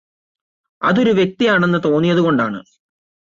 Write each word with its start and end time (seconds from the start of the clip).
അതൊരു 0.81 1.11
വ്യക്തിയാണെന്ന് 1.11 1.79
തോന്നിയതുകൊണ്ടാണ് 1.85 2.59